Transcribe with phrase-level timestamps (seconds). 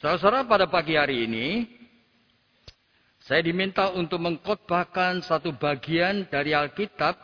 [0.00, 1.68] Saudara, pada pagi hari ini,
[3.20, 7.20] saya diminta untuk mengkhotbahkan satu bagian dari Alkitab,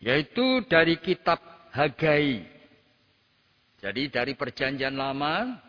[0.00, 1.36] yaitu dari kitab
[1.76, 2.48] Hagai.
[3.84, 5.60] Jadi dari perjanjian lama,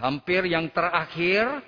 [0.00, 1.60] hampir yang terakhir,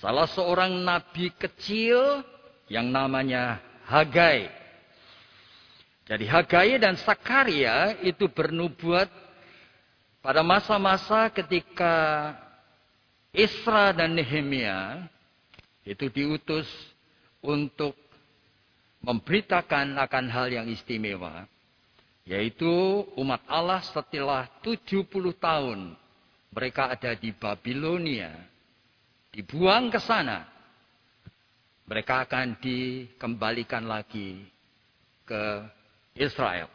[0.00, 2.24] salah seorang nabi kecil
[2.72, 4.48] yang namanya Hagai.
[6.08, 9.23] Jadi Hagai dan Sakaria itu bernubuat
[10.24, 12.32] pada masa-masa ketika
[13.28, 15.04] Isra dan Nehemia
[15.84, 16.64] itu diutus
[17.44, 17.92] untuk
[19.04, 21.44] memberitakan akan hal yang istimewa.
[22.24, 25.04] Yaitu umat Allah setelah 70
[25.36, 25.92] tahun
[26.48, 28.32] mereka ada di Babilonia.
[29.28, 30.48] Dibuang ke sana.
[31.84, 34.40] Mereka akan dikembalikan lagi
[35.28, 35.68] ke
[36.16, 36.73] Israel.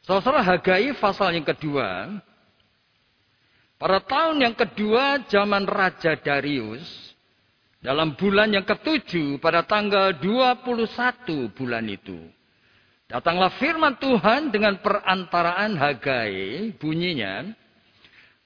[0.00, 2.08] Saudara Hagai pasal yang kedua.
[3.76, 6.84] Pada tahun yang kedua zaman Raja Darius.
[7.80, 12.16] Dalam bulan yang ketujuh pada tanggal 21 bulan itu.
[13.08, 16.72] Datanglah firman Tuhan dengan perantaraan Hagai.
[16.76, 17.48] Bunyinya.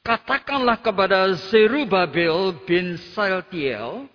[0.06, 4.06] Katakanlah kepada Zerubabel bin Saltiel.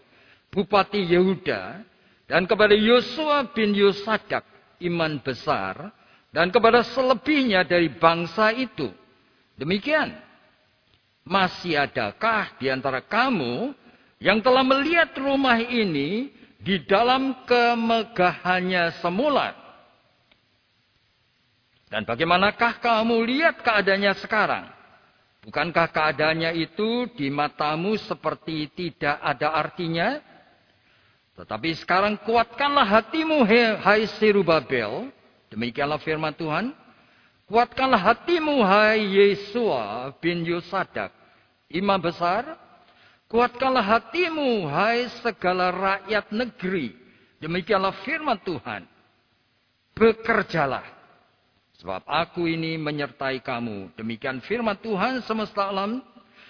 [0.52, 1.84] Bupati Yehuda.
[2.28, 4.48] Dan kepada Yosua bin Yosadak.
[4.80, 5.99] Iman besar
[6.30, 8.90] dan kepada selebihnya dari bangsa itu.
[9.58, 10.14] Demikian.
[11.26, 13.78] Masih adakah di antara kamu
[14.18, 19.54] yang telah melihat rumah ini di dalam kemegahannya semula?
[21.90, 24.66] Dan bagaimanakah kamu lihat keadaannya sekarang?
[25.46, 30.22] Bukankah keadaannya itu di matamu seperti tidak ada artinya?
[31.34, 33.42] Tetapi sekarang kuatkanlah hatimu,
[33.82, 35.10] hai Sirubabel,
[35.50, 36.72] Demikianlah firman Tuhan.
[37.50, 41.10] Kuatkanlah hatimu hai Yesua bin Yosadak.
[41.70, 42.58] Imam besar.
[43.26, 46.94] Kuatkanlah hatimu hai segala rakyat negeri.
[47.42, 48.86] Demikianlah firman Tuhan.
[49.98, 50.86] Bekerjalah.
[51.82, 53.98] Sebab aku ini menyertai kamu.
[53.98, 56.04] Demikian firman Tuhan semesta alam.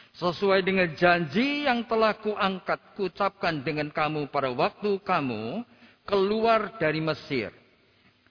[0.09, 5.63] Sesuai dengan janji yang telah kuangkat, kucapkan dengan kamu pada waktu kamu
[6.03, 7.53] keluar dari Mesir.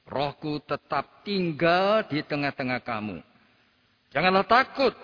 [0.08, 3.20] Rohku tetap tinggal di tengah-tengah kamu.
[4.08, 4.96] Janganlah takut.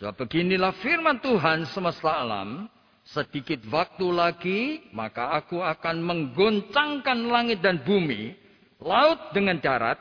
[0.00, 2.64] Sebab beginilah firman Tuhan semesta alam.
[3.04, 4.60] Sedikit waktu lagi,
[4.96, 8.32] maka aku akan menggoncangkan langit dan bumi,
[8.80, 10.00] laut dengan darat.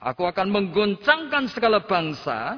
[0.00, 2.56] Aku akan menggoncangkan segala bangsa,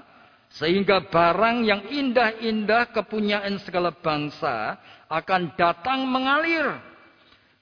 [0.55, 4.79] sehingga barang yang indah-indah kepunyaan segala bangsa
[5.11, 6.79] akan datang mengalir.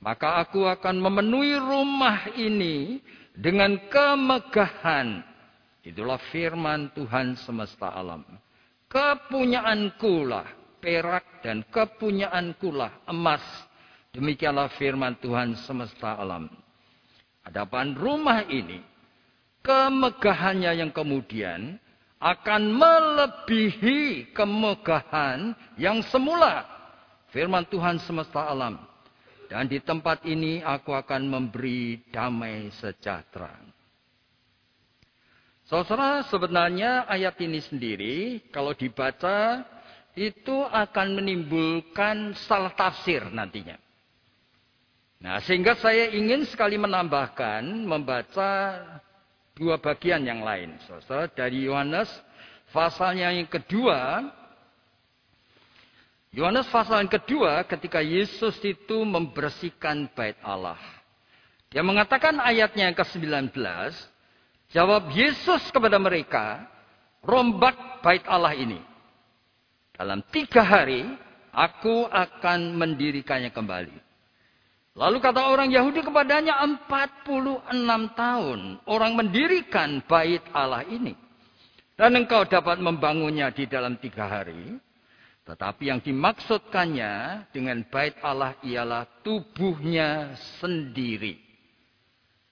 [0.03, 3.01] Maka aku akan memenuhi rumah ini
[3.37, 5.23] dengan kemegahan.
[5.81, 8.27] Itulah firman Tuhan semesta alam.
[8.91, 10.47] Kepunyaanku lah
[10.83, 13.45] perak dan kepunyaanku lah emas.
[14.11, 16.51] Demikianlah firman Tuhan semesta alam.
[17.47, 18.83] Adapun rumah ini,
[19.63, 21.79] kemegahannya yang kemudian
[22.21, 26.67] akan melebihi kemegahan yang semula.
[27.31, 28.90] Firman Tuhan semesta alam.
[29.51, 33.51] Dan di tempat ini aku akan memberi damai sejahtera.
[35.67, 39.67] Saudara, sebenarnya ayat ini sendiri kalau dibaca
[40.15, 43.75] itu akan menimbulkan salah tafsir nantinya.
[45.19, 48.51] Nah, sehingga saya ingin sekali menambahkan membaca
[49.59, 50.79] dua bagian yang lain.
[50.87, 52.07] Saudara, dari Yohanes
[52.71, 54.31] pasalnya yang kedua
[56.31, 60.79] Yohanes pasal yang kedua ketika Yesus itu membersihkan bait Allah.
[61.75, 63.51] Dia mengatakan ayatnya yang ke-19,
[64.71, 66.71] jawab Yesus kepada mereka,
[67.27, 68.79] rombak bait Allah ini.
[69.95, 71.03] Dalam tiga hari,
[71.51, 73.99] aku akan mendirikannya kembali.
[74.99, 77.71] Lalu kata orang Yahudi kepadanya 46
[78.19, 81.15] tahun orang mendirikan bait Allah ini.
[81.95, 84.79] Dan engkau dapat membangunnya di dalam tiga hari.
[85.51, 91.43] Tetapi yang dimaksudkannya dengan bait Allah ialah tubuhnya sendiri.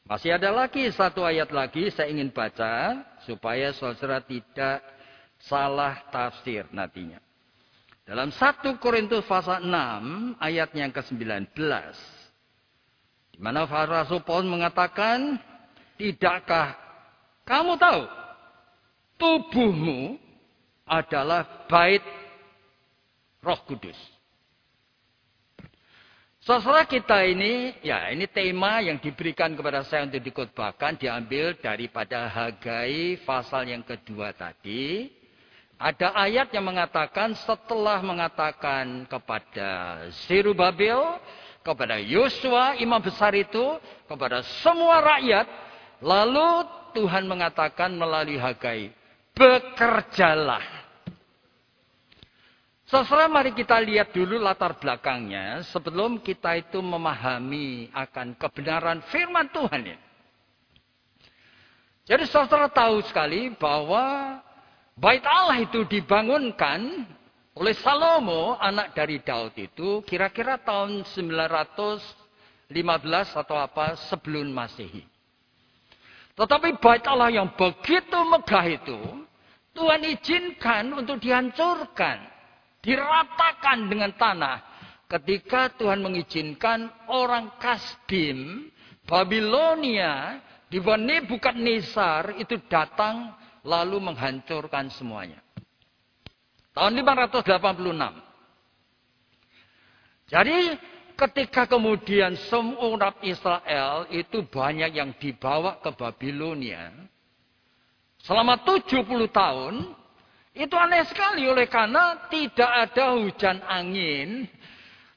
[0.02, 4.82] Masih ada lagi satu ayat lagi saya ingin baca supaya saudara tidak
[5.38, 7.22] salah tafsir nantinya.
[8.02, 11.54] Dalam 1 Korintus pasal 6 ayatnya yang ke-19.
[13.30, 15.38] Di mana Rasul Paulus mengatakan,
[15.94, 16.74] "Tidakkah
[17.46, 18.02] kamu tahu
[19.22, 20.18] tubuhmu
[20.88, 22.02] adalah bait
[23.38, 23.98] Roh Kudus.
[26.38, 33.20] Saudara kita ini, ya ini tema yang diberikan kepada saya untuk dikutbahkan diambil daripada Hagai
[33.26, 35.12] pasal yang kedua tadi.
[35.76, 41.20] Ada ayat yang mengatakan setelah mengatakan kepada Zerubabel,
[41.60, 43.76] kepada Yosua imam besar itu,
[44.08, 45.46] kepada semua rakyat,
[46.00, 46.64] lalu
[46.96, 48.90] Tuhan mengatakan melalui Hagai,
[49.36, 50.77] bekerjalah
[52.88, 59.92] Saudara, mari kita lihat dulu latar belakangnya sebelum kita itu memahami akan kebenaran firman Tuhan
[59.92, 60.00] ini.
[62.08, 64.40] Jadi saudara tahu sekali bahwa
[64.96, 67.04] bait Allah itu dibangunkan
[67.52, 72.72] oleh Salomo, anak dari Daud itu kira-kira tahun 915
[73.36, 75.04] atau apa sebelum Masehi.
[76.32, 78.96] Tetapi bait Allah yang begitu megah itu
[79.76, 82.37] Tuhan izinkan untuk dihancurkan
[82.82, 84.56] diratakan dengan tanah.
[85.08, 88.68] Ketika Tuhan mengizinkan orang Kasdim,
[89.08, 90.36] Babilonia,
[90.68, 90.84] di
[91.24, 93.32] bukan Nisar itu datang
[93.64, 95.40] lalu menghancurkan semuanya.
[96.76, 98.28] Tahun 586.
[100.28, 100.76] Jadi
[101.16, 106.92] ketika kemudian semua umat Israel itu banyak yang dibawa ke Babilonia.
[108.22, 109.97] Selama 70 tahun,
[110.58, 114.50] itu aneh sekali oleh karena tidak ada hujan angin.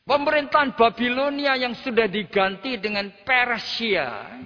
[0.05, 4.37] Pemerintahan Babilonia yang sudah diganti dengan Persia.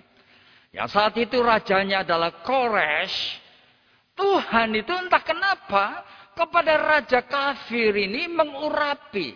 [0.71, 3.44] Yang saat itu rajanya adalah Koresh.
[4.15, 9.36] Tuhan itu entah kenapa kepada raja kafir ini mengurapi.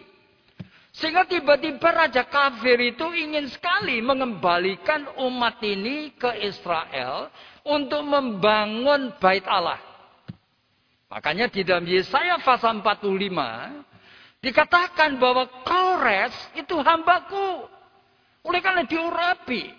[0.95, 7.31] Sehingga tiba-tiba raja kafir itu ingin sekali mengembalikan umat ini ke Israel
[7.67, 9.88] untuk membangun bait Allah.
[11.09, 17.65] Makanya di dalam Yesaya pasal 45 dikatakan bahwa Kores itu hambaku.
[18.45, 19.73] Oleh karena diurapi.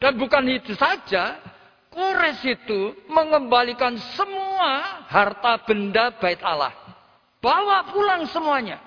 [0.00, 1.36] Dan bukan itu saja,
[1.92, 6.72] Kores itu mengembalikan semua harta benda bait Allah.
[7.44, 8.80] Bawa pulang semuanya.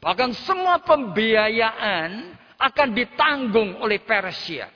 [0.00, 4.72] Bahkan semua pembiayaan akan ditanggung oleh Persia.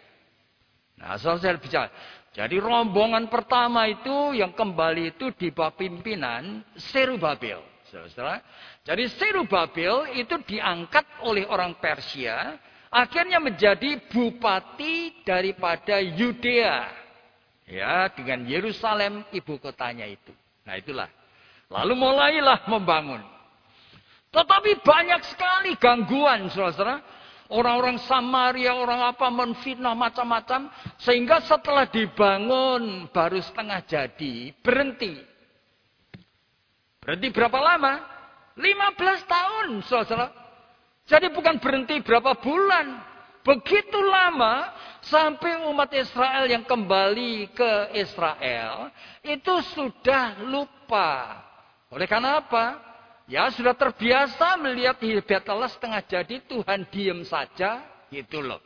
[1.00, 1.88] Nah, saya bicara,
[2.30, 7.58] jadi rombongan pertama itu yang kembali itu di bawah pimpinan Serubabel.
[7.90, 8.38] Saudara.
[8.86, 12.54] Jadi Serubabel itu diangkat oleh orang Persia.
[12.86, 16.86] Akhirnya menjadi bupati daripada Yudea.
[17.66, 20.30] Ya, dengan Yerusalem ibu kotanya itu.
[20.62, 21.10] Nah itulah.
[21.70, 23.22] Lalu mulailah membangun.
[24.30, 27.02] Tetapi banyak sekali gangguan, saudara.
[27.50, 30.70] Orang-orang Samaria, orang apa menfitnah macam-macam.
[31.02, 35.18] Sehingga setelah dibangun baru setengah jadi, berhenti.
[37.02, 37.94] Berhenti berapa lama?
[38.54, 40.30] 15 tahun, saudara.
[41.10, 43.02] Jadi bukan berhenti berapa bulan.
[43.40, 44.68] Begitu lama
[45.00, 48.92] sampai umat Israel yang kembali ke Israel
[49.24, 51.40] itu sudah lupa.
[51.88, 52.89] Oleh karena apa?
[53.30, 57.78] Ya sudah terbiasa melihat hidup Allah setengah jadi Tuhan diem saja
[58.10, 58.58] gitu loh.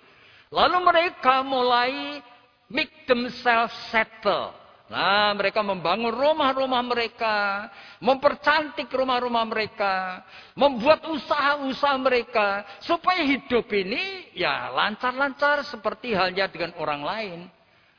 [0.49, 2.25] Lalu mereka mulai
[2.73, 4.57] make themselves settle.
[4.89, 7.69] Nah, mereka membangun rumah-rumah mereka,
[8.01, 10.25] mempercantik rumah-rumah mereka,
[10.57, 17.39] membuat usaha-usaha mereka supaya hidup ini ya lancar-lancar seperti halnya dengan orang lain.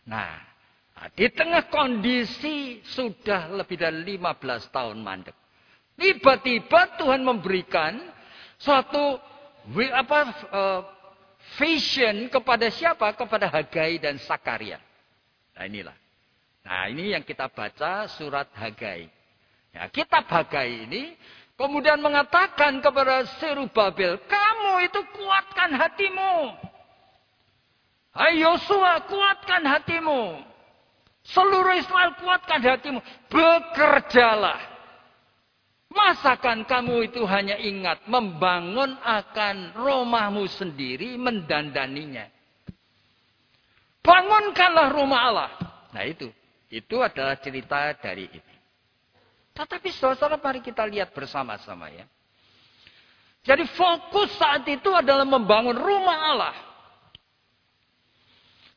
[0.05, 0.33] Nah,
[1.13, 5.44] di tengah kondisi sudah lebih dari 15 tahun mandek.
[5.95, 7.95] Tiba-tiba Tuhan memberikan
[8.59, 9.15] suatu
[9.95, 10.19] apa
[10.51, 10.81] uh,
[11.55, 13.15] vision kepada siapa?
[13.15, 14.79] Kepada Hagai dan Sakaria.
[15.55, 15.95] Nah inilah.
[16.67, 19.07] Nah ini yang kita baca surat Hagai.
[19.71, 21.15] Ya, kitab Hagai ini
[21.55, 26.35] kemudian mengatakan kepada Serubabel, kamu itu kuatkan hatimu.
[28.15, 30.39] Hai Yosua, kuatkan hatimu.
[31.25, 32.99] Seluruh Israel kuatkan hatimu.
[33.27, 34.74] Bekerjalah.
[35.95, 42.27] Masakan kamu itu hanya ingat membangun akan rumahmu sendiri, mendandaninya.
[44.03, 45.51] Bangunkanlah rumah Allah.
[45.95, 46.27] Nah itu,
[46.67, 48.55] itu adalah cerita dari ini.
[49.55, 52.03] Tetapi saudara mari kita lihat bersama-sama ya.
[53.47, 56.55] Jadi fokus saat itu adalah membangun rumah Allah.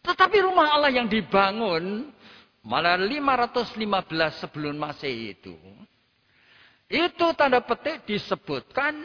[0.06, 2.14] Tetapi rumah Allah yang dibangun
[2.62, 3.74] malah 515
[4.38, 5.58] sebelum Masehi itu
[6.88, 8.96] itu tanda petik disebutkan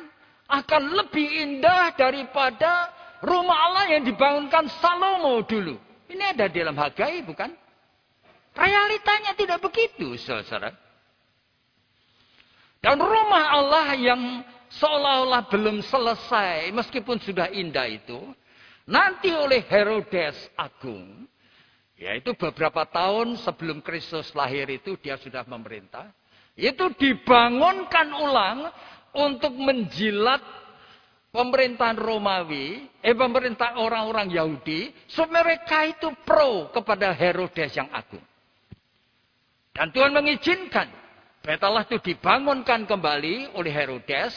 [0.48, 2.88] akan lebih indah daripada
[3.20, 5.76] rumah Allah yang dibangunkan Salomo dulu.
[6.08, 7.52] Ini ada di dalam Hagai bukan?
[8.54, 10.72] Realitanya tidak begitu, saudara.
[12.84, 14.22] Dan rumah Allah yang
[14.80, 18.20] seolah-olah belum selesai meskipun sudah indah itu
[18.84, 21.30] nanti oleh Herodes Agung
[21.96, 26.12] yaitu beberapa tahun sebelum Kristus lahir itu dia sudah memerintah
[26.54, 28.70] itu dibangunkan ulang
[29.14, 30.42] untuk menjilat
[31.34, 38.22] pemerintahan Romawi, eh pemerintah orang-orang Yahudi, so mereka itu pro kepada Herodes yang agung.
[39.74, 41.04] Dan Tuhan mengizinkan
[41.44, 44.32] Bait Allah itu dibangunkan kembali oleh Herodes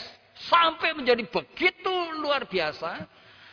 [0.50, 3.06] sampai menjadi begitu luar biasa.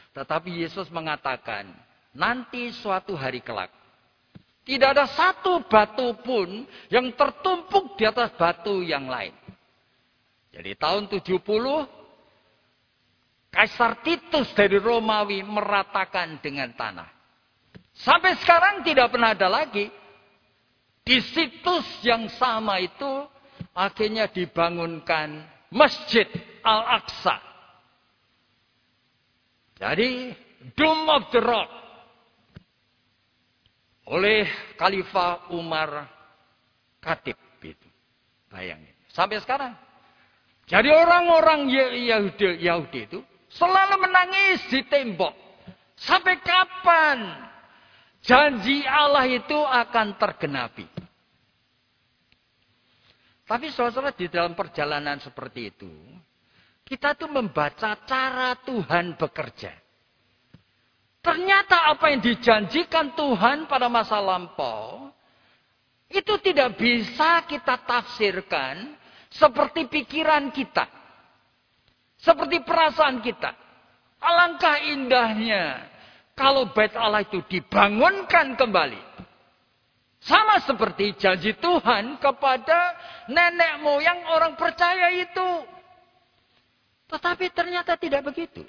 [0.10, 1.70] Tetapi Yesus mengatakan,
[2.18, 3.70] nanti suatu hari kelak
[4.64, 9.36] tidak ada satu batu pun yang tertumpuk di atas batu yang lain.
[10.56, 11.44] Jadi tahun 70
[13.54, 17.06] Kaisar Titus dari Romawi meratakan dengan tanah.
[17.94, 19.94] Sampai sekarang tidak pernah ada lagi.
[21.04, 23.28] Di situs yang sama itu
[23.76, 26.26] akhirnya dibangunkan Masjid
[26.66, 27.38] Al-Aqsa.
[29.78, 30.34] Jadi
[30.74, 31.83] Dome of the Rock
[34.10, 36.08] oleh Khalifah Umar
[37.00, 37.90] Khatib itu.
[38.52, 38.92] Bayangin.
[39.12, 39.74] Sampai sekarang.
[40.64, 41.68] Jadi orang-orang
[42.08, 43.20] Yahudi, Yahudi itu
[43.54, 45.34] Selalu menangis di tembok.
[45.94, 47.22] Sampai kapan
[48.26, 50.90] janji Allah itu akan tergenapi?
[53.46, 55.92] Tapi saudara di dalam perjalanan seperti itu,
[56.82, 59.83] kita tuh membaca cara Tuhan bekerja.
[61.24, 65.08] Ternyata apa yang dijanjikan Tuhan pada masa lampau,
[66.12, 68.92] itu tidak bisa kita tafsirkan
[69.32, 70.84] seperti pikiran kita.
[72.20, 73.56] Seperti perasaan kita.
[74.20, 75.88] Alangkah indahnya
[76.36, 79.16] kalau bait Allah itu dibangunkan kembali.
[80.24, 82.96] Sama seperti janji Tuhan kepada
[83.32, 85.68] nenek moyang orang percaya itu.
[87.12, 88.64] Tetapi ternyata tidak begitu.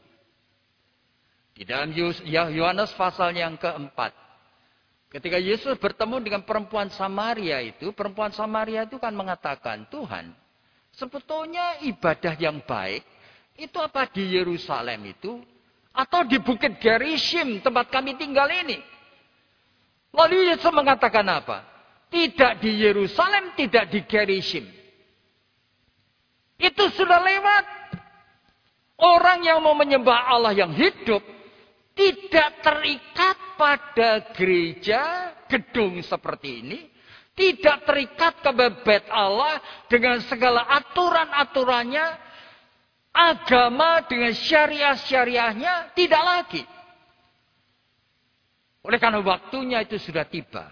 [1.54, 1.94] Di dalam
[2.26, 4.10] Yohanes pasal yang keempat.
[5.14, 10.34] Ketika Yesus bertemu dengan perempuan Samaria itu, perempuan Samaria itu kan mengatakan, Tuhan,
[10.90, 13.06] sebetulnya ibadah yang baik
[13.54, 15.38] itu apa di Yerusalem itu?
[15.94, 18.82] Atau di Bukit Gerizim tempat kami tinggal ini?
[20.10, 21.62] Lalu Yesus mengatakan apa?
[22.10, 24.66] Tidak di Yerusalem, tidak di Gerizim.
[26.58, 27.64] Itu sudah lewat.
[28.98, 31.22] Orang yang mau menyembah Allah yang hidup
[31.94, 36.80] tidak terikat pada gereja, gedung seperti ini.
[37.34, 39.58] Tidak terikat ke bebet Allah
[39.90, 42.06] dengan segala aturan-aturannya
[43.10, 46.62] agama dengan syariah-syariahnya tidak lagi.
[48.86, 50.70] Oleh karena waktunya itu sudah tiba.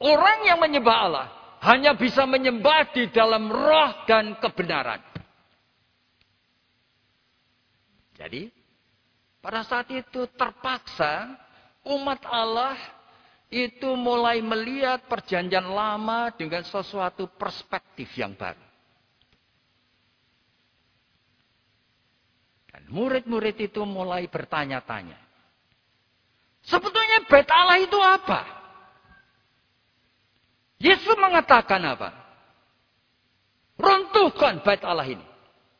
[0.00, 1.28] Orang yang menyembah Allah
[1.64, 5.00] hanya bisa menyembah di dalam roh dan kebenaran.
[8.16, 8.61] Jadi,
[9.42, 11.34] pada saat itu terpaksa
[11.82, 12.78] umat Allah
[13.50, 18.72] itu mulai melihat perjanjian lama dengan sesuatu perspektif yang baru.
[22.92, 25.16] Murid-murid itu mulai bertanya-tanya.
[26.68, 28.40] Sebetulnya bait Allah itu apa?
[30.76, 32.12] Yesus mengatakan apa?
[33.80, 35.24] Runtuhkan bait Allah ini.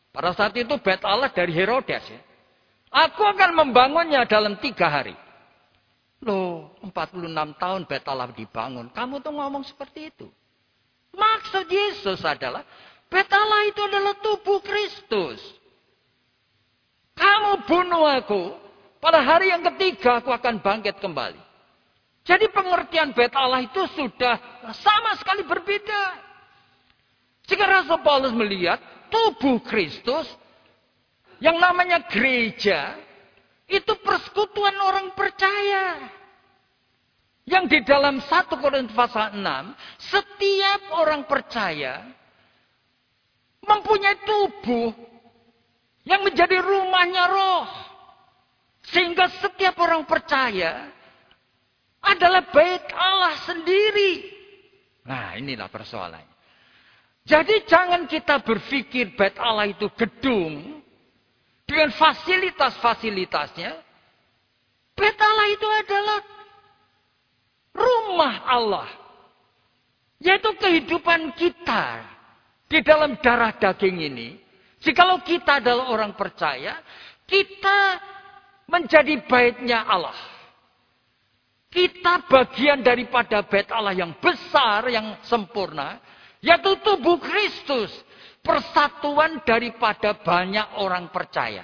[0.09, 2.21] Pada saat itu bait Allah dari Herodes ya.
[2.93, 5.17] Aku akan membangunnya dalam tiga hari.
[6.21, 8.93] Loh, 46 tahun bait Allah dibangun.
[8.93, 10.29] Kamu tuh ngomong seperti itu.
[11.17, 12.63] Maksud Yesus adalah,
[13.09, 15.41] bait Allah itu adalah tubuh Kristus.
[17.17, 18.61] Kamu bunuh aku.
[19.01, 21.41] Pada hari yang ketiga aku akan bangkit kembali.
[22.23, 24.39] Jadi pengertian bait Allah itu sudah
[24.79, 26.03] sama sekali berbeda.
[27.51, 28.79] Jika Rasul Paulus melihat
[29.11, 30.31] tubuh Kristus
[31.43, 32.95] yang namanya gereja
[33.67, 36.07] itu persekutuan orang percaya.
[37.43, 39.43] Yang di dalam 1 Korintus pasal 6,
[39.99, 42.07] setiap orang percaya
[43.67, 44.95] mempunyai tubuh
[46.07, 47.67] yang menjadi rumahnya roh.
[48.87, 50.87] Sehingga setiap orang percaya
[51.99, 54.31] adalah bait Allah sendiri.
[55.03, 56.31] Nah inilah persoalannya.
[57.27, 60.82] Jadi jangan kita berpikir bait Allah itu gedung
[61.73, 63.73] dengan fasilitas-fasilitasnya.
[64.93, 66.21] Bait Allah itu adalah
[67.73, 68.89] rumah Allah.
[70.21, 72.05] Yaitu kehidupan kita
[72.69, 74.29] di dalam darah daging ini.
[74.85, 76.79] Jikalau kita adalah orang percaya,
[77.25, 77.99] kita
[78.69, 80.15] menjadi baitnya Allah.
[81.73, 85.97] Kita bagian daripada bait Allah yang besar, yang sempurna,
[86.45, 87.89] yaitu tubuh Kristus.
[88.43, 91.63] Persatuan daripada banyak orang percaya.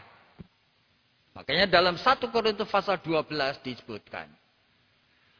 [1.35, 4.27] Makanya dalam 1 Korintus pasal 12 disebutkan.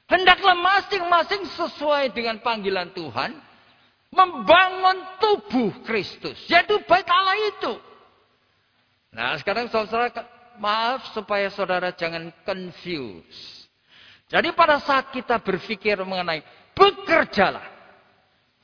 [0.09, 3.35] Hendaklah masing-masing sesuai dengan panggilan Tuhan.
[4.09, 6.39] Membangun tubuh Kristus.
[6.49, 7.73] Yaitu bait Allah itu.
[9.13, 10.11] Nah sekarang saudara
[10.63, 13.67] maaf supaya saudara jangan confuse.
[14.31, 16.47] Jadi pada saat kita berpikir mengenai
[16.79, 17.65] bekerjalah.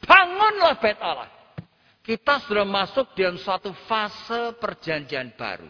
[0.06, 1.33] Bangunlah bait Allah.
[2.04, 5.64] Kita sudah masuk dalam suatu fase perjanjian baru.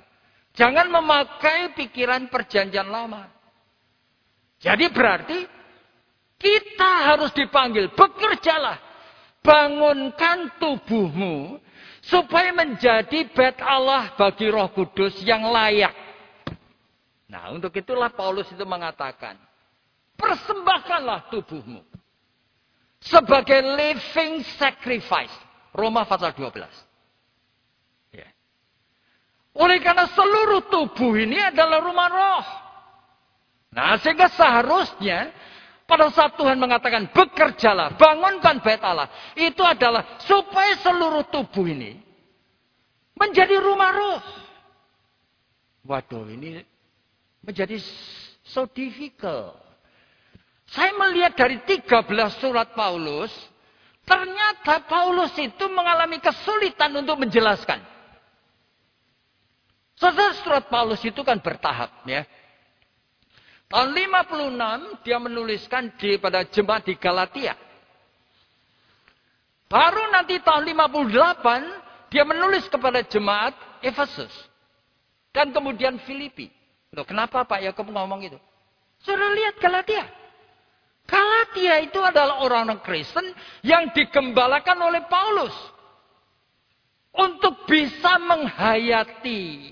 [0.50, 3.30] Jangan memakai pikiran perjanjian lama.
[4.58, 5.38] Jadi berarti
[6.34, 8.82] kita harus dipanggil, bekerjalah.
[9.44, 11.60] Bangunkan tubuhmu
[12.02, 15.92] supaya menjadi bait Allah bagi Roh Kudus yang layak.
[17.28, 19.36] Nah, untuk itulah Paulus itu mengatakan,
[20.16, 21.84] persembahkanlah tubuhmu
[23.04, 25.43] sebagai living sacrifice.
[25.74, 26.94] Roma pasal 12.
[29.54, 32.46] Oleh karena seluruh tubuh ini adalah rumah roh.
[33.70, 35.30] Nah, sehingga seharusnya
[35.86, 39.06] pada saat Tuhan mengatakan bekerjalah, bangunkan bait Allah,
[39.38, 42.02] itu adalah supaya seluruh tubuh ini
[43.14, 44.22] menjadi rumah roh.
[45.86, 46.58] Waduh, ini
[47.38, 47.78] menjadi
[48.42, 49.54] so difficult.
[50.66, 53.30] Saya melihat dari 13 surat Paulus,
[54.04, 57.80] ternyata Paulus itu mengalami kesulitan untuk menjelaskan.
[59.98, 62.28] Saudara surat Paulus itu kan bertahap ya.
[63.70, 67.56] Tahun 56 dia menuliskan di pada jemaat di Galatia.
[69.66, 74.30] Baru nanti tahun 58 dia menulis kepada jemaat Efesus.
[75.34, 76.46] Dan kemudian Filipi.
[76.94, 78.38] Loh, kenapa Pak Yakub ngomong itu?
[79.02, 80.06] Saudara lihat Galatia.
[81.04, 83.28] Galatia itu adalah orang-orang Kristen
[83.60, 85.54] yang digembalakan oleh Paulus.
[87.14, 89.70] Untuk bisa menghayati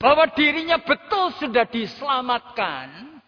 [0.00, 3.20] bahwa dirinya betul sudah diselamatkan,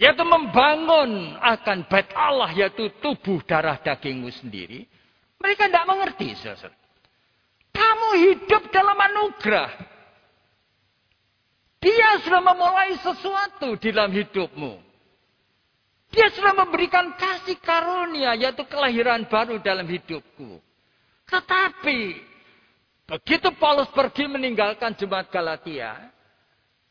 [0.00, 4.88] yaitu membangun akan bait Allah, yaitu tubuh darah dagingmu sendiri,
[5.36, 6.32] mereka tidak mengerti.
[6.40, 6.72] Saudara.
[7.76, 9.70] Kamu hidup dalam anugerah.
[11.80, 14.89] Dia sudah memulai sesuatu di dalam hidupmu.
[16.10, 20.58] Dia sudah memberikan kasih karunia, yaitu kelahiran baru dalam hidupku.
[21.30, 22.30] Tetapi
[23.10, 25.98] Begitu Paulus pergi meninggalkan jemaat Galatia,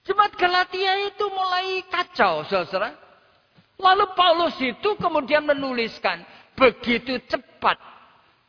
[0.03, 2.91] jemaat Galatia itu mulai kacau, saudara.
[3.79, 6.19] Lalu Paulus itu kemudian menuliskan,
[6.59, 7.79] begitu cepat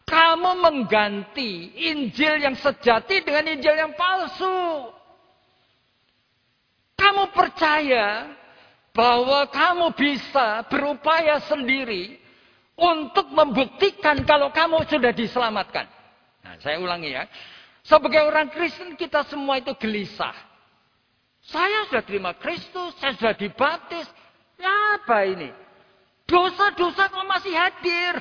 [0.02, 4.90] kamu mengganti Injil yang sejati dengan Injil yang palsu.
[6.98, 8.34] Kamu percaya
[8.90, 12.18] bahwa kamu bisa berupaya sendiri
[12.74, 15.86] untuk membuktikan kalau kamu sudah diselamatkan.
[16.42, 17.28] Nah, saya ulangi ya.
[17.84, 20.34] Sebagai orang Kristen kita semua itu gelisah.
[21.40, 24.04] Saya sudah terima Kristus, saya sudah dibaptis.
[24.60, 25.48] Ya apa ini?
[26.28, 28.20] Dosa-dosa kok masih hadir.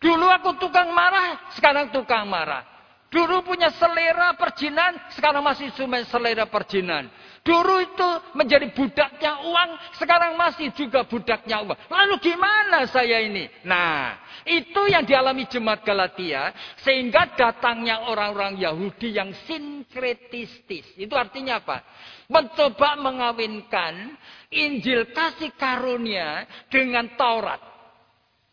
[0.00, 2.66] Dulu aku tukang marah, sekarang tukang marah.
[3.10, 7.10] Dulu punya selera perjinan, sekarang masih cuma selera perjinan.
[7.42, 11.74] Dulu itu menjadi budaknya uang, sekarang masih juga budaknya uang.
[11.90, 13.50] Lalu gimana saya ini?
[13.66, 14.14] Nah,
[14.46, 16.54] itu yang dialami jemaat Galatia,
[16.86, 20.86] sehingga datangnya orang-orang Yahudi yang sinkretistis.
[20.94, 21.82] Itu artinya apa?
[22.30, 24.14] Mencoba mengawinkan
[24.54, 27.58] Injil kasih karunia dengan Taurat.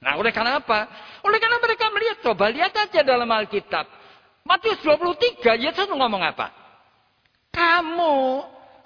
[0.02, 0.90] Nah, oleh karena apa?
[1.26, 3.97] Oleh karena mereka melihat, coba lihat aja dalam Alkitab.
[4.48, 6.56] Matius 23, Yesus ngomong apa?
[7.52, 8.16] Kamu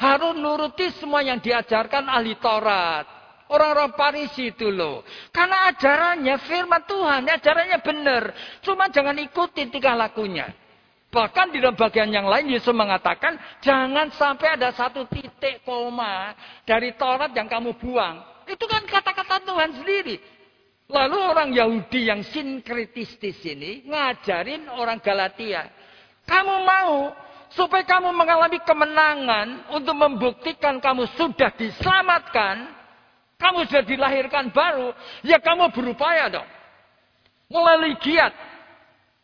[0.02, 3.06] harus nuruti semua yang diajarkan ahli Taurat.
[3.52, 5.04] Orang-orang Parisi itu loh.
[5.30, 8.24] Karena ajarannya firman Tuhan, ajarannya benar.
[8.64, 10.50] Cuma jangan ikuti tingkah lakunya.
[11.12, 16.32] Bahkan di dalam bagian yang lain Yesus mengatakan, jangan sampai ada satu titik koma
[16.64, 18.48] dari Taurat yang kamu buang.
[18.48, 20.16] Itu kan kata-kata Tuhan sendiri.
[20.92, 25.72] Lalu orang Yahudi yang sinkretistis ini ngajarin orang Galatia.
[26.28, 27.16] Kamu mau
[27.56, 32.76] supaya kamu mengalami kemenangan untuk membuktikan kamu sudah diselamatkan,
[33.40, 34.92] kamu sudah dilahirkan baru,
[35.24, 36.50] ya kamu berupaya dong.
[37.48, 38.36] Melalui giat,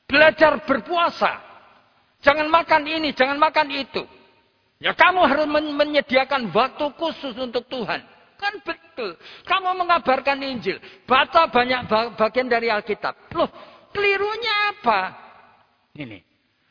[0.08, 1.44] belajar berpuasa.
[2.24, 4.04] Jangan makan ini, jangan makan itu.
[4.80, 8.17] Ya kamu harus menyediakan waktu khusus untuk Tuhan.
[8.38, 9.18] Kan betul.
[9.44, 10.78] Kamu mengabarkan Injil.
[11.10, 13.34] Baca banyak bagian dari Alkitab.
[13.34, 13.50] Loh,
[13.90, 15.02] kelirunya apa?
[15.98, 16.22] Ini.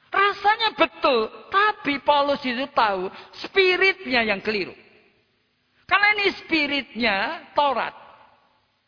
[0.07, 3.11] Rasanya betul, tapi Paulus itu tahu
[3.45, 4.73] spiritnya yang keliru.
[5.85, 7.15] Karena ini spiritnya
[7.53, 7.93] Taurat.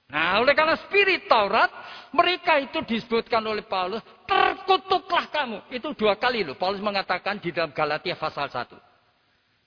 [0.09, 1.69] Nah, oleh karena spirit Taurat,
[2.17, 5.69] mereka itu disebutkan oleh Paulus, terkutuklah kamu.
[5.69, 8.88] Itu dua kali loh, Paulus mengatakan di dalam Galatia pasal 1.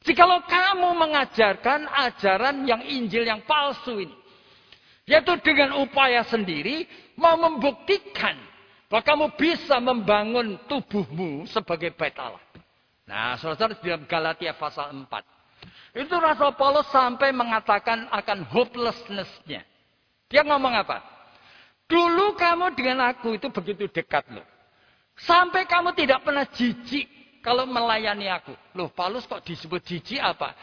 [0.01, 4.17] Jikalau kamu mengajarkan ajaran yang Injil yang palsu ini,
[5.05, 8.33] yaitu dengan upaya sendiri, mau membuktikan
[8.89, 12.41] bahwa kamu bisa membangun tubuhmu sebagai bait Allah.
[13.05, 15.05] Nah, saudara di dalam Galatia pasal 4.
[15.93, 19.61] Itu Rasul Paulus sampai mengatakan akan hopelessness-nya.
[20.31, 21.03] Dia ngomong apa?
[21.85, 24.47] Dulu kamu dengan aku itu begitu dekat loh.
[25.19, 28.53] Sampai kamu tidak pernah jijik kalau melayani aku.
[28.77, 30.53] Loh Paulus kok disebut jijik apa?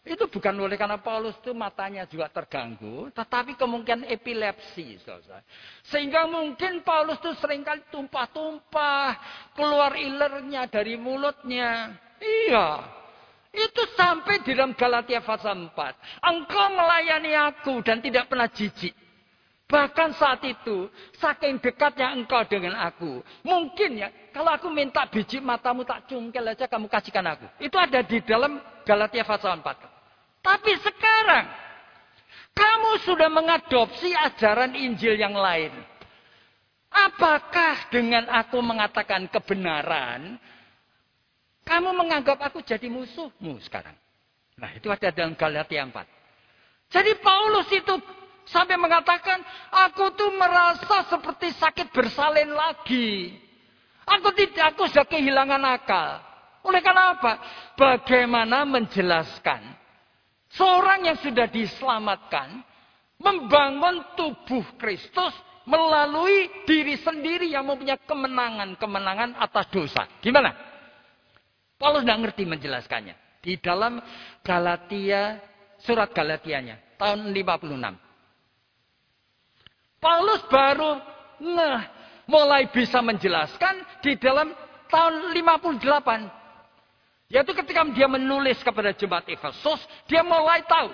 [0.00, 3.12] Itu bukan oleh karena Paulus itu matanya juga terganggu.
[3.12, 4.96] Tetapi kemungkinan epilepsi.
[5.84, 9.08] Sehingga mungkin Paulus itu sering kali tumpah-tumpah.
[9.52, 11.92] Keluar ilernya dari mulutnya.
[12.16, 12.80] Iya.
[13.50, 16.22] Itu sampai di dalam Galatia pasal 4.
[16.22, 18.94] Engkau melayani aku dan tidak pernah jijik.
[19.70, 20.90] Bahkan saat itu,
[21.22, 23.22] saking dekatnya engkau dengan aku.
[23.46, 27.46] Mungkin ya, kalau aku minta biji matamu tak cungkel aja kamu kasihkan aku.
[27.62, 30.42] Itu ada di dalam Galatia pasal 4.
[30.42, 31.46] Tapi sekarang,
[32.50, 35.70] kamu sudah mengadopsi ajaran Injil yang lain.
[36.90, 40.34] Apakah dengan aku mengatakan kebenaran,
[41.62, 43.94] kamu menganggap aku jadi musuhmu sekarang?
[44.58, 45.94] Nah itu ada dalam Galatia 4.
[46.90, 47.94] Jadi Paulus itu
[48.50, 49.38] Sampai mengatakan,
[49.70, 53.38] aku tuh merasa seperti sakit bersalin lagi.
[54.10, 56.18] Aku tidak, aku sudah kehilangan akal.
[56.66, 57.32] Oleh karena apa?
[57.78, 59.62] Bagaimana menjelaskan
[60.50, 62.60] seorang yang sudah diselamatkan
[63.22, 65.30] membangun tubuh Kristus
[65.62, 70.10] melalui diri sendiri yang mempunyai kemenangan-kemenangan atas dosa.
[70.18, 70.50] Gimana?
[71.78, 73.14] Paulus tidak ngerti menjelaskannya.
[73.40, 74.02] Di dalam
[74.44, 75.38] Galatia,
[75.80, 78.09] surat Galatianya, tahun 56.
[80.00, 80.96] Paulus baru
[81.44, 81.84] nah,
[82.24, 84.48] mulai bisa menjelaskan di dalam
[84.88, 87.30] tahun 58.
[87.30, 89.78] Yaitu ketika dia menulis kepada jemaat Efesus,
[90.10, 90.90] dia mulai tahu.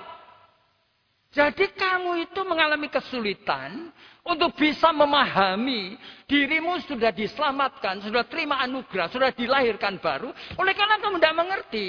[1.33, 3.92] Jadi kamu itu mengalami kesulitan
[4.25, 10.33] untuk bisa memahami dirimu sudah diselamatkan, sudah terima anugerah, sudah dilahirkan baru.
[10.59, 11.87] Oleh karena kamu tidak mengerti.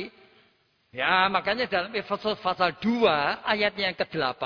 [0.97, 3.05] Ya, makanya dalam Efesus pasal 2
[3.45, 4.41] ayatnya yang ke-8.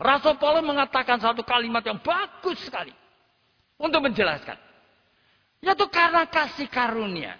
[0.00, 2.88] Rasul Paulus mengatakan satu kalimat yang bagus sekali.
[3.76, 4.56] Untuk menjelaskan.
[5.60, 7.36] Yaitu karena kasih karunia.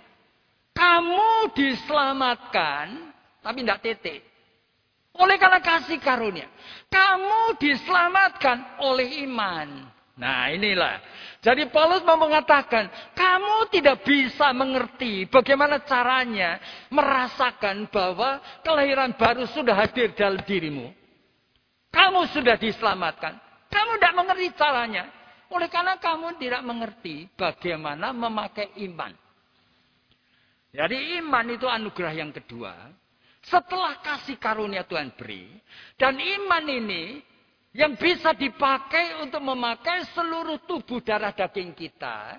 [0.77, 4.21] Kamu diselamatkan, tapi tidak tete.
[5.17, 6.51] Oleh karena kasih karunia.
[6.93, 9.89] Kamu diselamatkan oleh iman.
[10.15, 11.03] Nah inilah.
[11.43, 12.87] Jadi Paulus mau mengatakan,
[13.19, 20.95] kamu tidak bisa mengerti bagaimana caranya merasakan bahwa kelahiran baru sudah hadir dalam dirimu.
[21.91, 23.39] Kamu sudah diselamatkan.
[23.71, 25.05] Kamu tidak mengerti caranya.
[25.51, 29.15] Oleh karena kamu tidak mengerti bagaimana memakai iman.
[30.75, 32.75] Jadi iman itu anugerah yang kedua.
[33.47, 35.47] Setelah kasih karunia Tuhan beri.
[35.95, 37.34] Dan iman ini
[37.75, 42.39] yang bisa dipakai untuk memakai seluruh tubuh darah daging kita.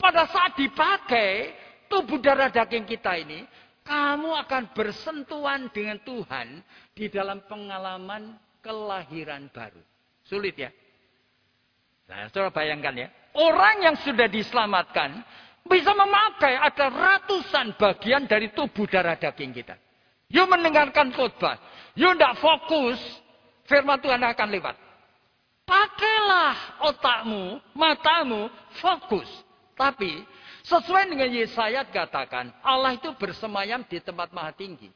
[0.00, 1.52] Pada saat dipakai
[1.84, 3.44] tubuh darah daging kita ini,
[3.84, 6.64] kamu akan bersentuhan dengan Tuhan
[6.96, 9.84] di dalam pengalaman kelahiran baru.
[10.24, 10.72] Sulit ya?
[12.08, 13.08] Nah, saudara bayangkan ya.
[13.36, 15.20] Orang yang sudah diselamatkan
[15.68, 19.76] bisa memakai ada ratusan bagian dari tubuh darah daging kita.
[20.32, 21.60] Yuk mendengarkan khotbah.
[22.00, 22.96] Yuk tidak fokus
[23.70, 24.76] Firman Tuhan akan lewat.
[25.62, 28.50] Pakailah otakmu, matamu,
[28.82, 29.30] fokus.
[29.78, 30.26] Tapi
[30.66, 34.90] sesuai dengan Yesaya katakan, Allah itu bersemayam di tempat maha tinggi.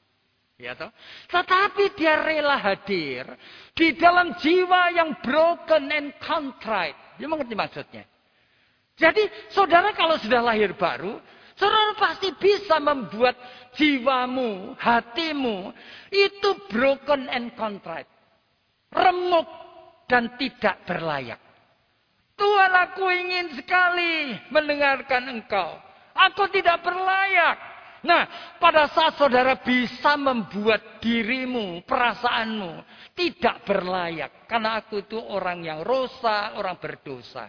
[0.58, 0.90] Ya toh?
[1.30, 3.30] Tetapi dia rela hadir
[3.78, 6.98] di dalam jiwa yang broken and contrite.
[7.14, 8.04] Dia mengerti maksudnya.
[8.98, 9.22] Jadi
[9.54, 11.18] saudara kalau sudah lahir baru,
[11.54, 13.38] saudara pasti bisa membuat
[13.78, 15.74] jiwamu, hatimu
[16.10, 18.13] itu broken and contrite
[18.94, 19.48] remuk
[20.06, 21.40] dan tidak berlayak.
[22.34, 25.78] Tuhan aku ingin sekali mendengarkan engkau.
[26.14, 27.58] Aku tidak berlayak.
[28.04, 28.28] Nah,
[28.60, 32.84] pada saat saudara bisa membuat dirimu, perasaanmu
[33.16, 34.44] tidak berlayak.
[34.44, 37.48] Karena aku itu orang yang rosa, orang berdosa.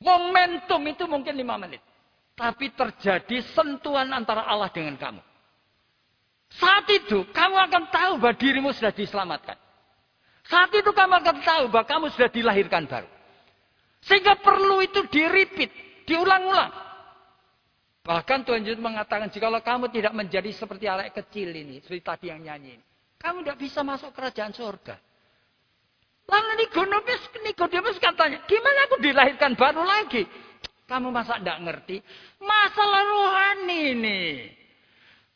[0.00, 1.84] Momentum itu mungkin lima menit.
[2.32, 5.20] Tapi terjadi sentuhan antara Allah dengan kamu.
[6.56, 9.69] Saat itu kamu akan tahu bahwa dirimu sudah diselamatkan.
[10.50, 13.06] Saat itu kamu akan tahu bahwa kamu sudah dilahirkan baru.
[14.02, 15.70] Sehingga perlu itu diripit,
[16.10, 16.74] diulang-ulang.
[18.02, 22.42] Bahkan Tuhan Yesus mengatakan, jika kamu tidak menjadi seperti anak kecil ini, seperti tadi yang
[22.42, 22.82] nyanyi,
[23.20, 24.98] kamu tidak bisa masuk kerajaan surga.
[26.26, 30.26] Lalu Nikodemus, Nikodemus katanya, gimana aku dilahirkan baru lagi?
[30.90, 32.02] Kamu masa tidak ngerti?
[32.42, 34.20] Masalah rohani ini.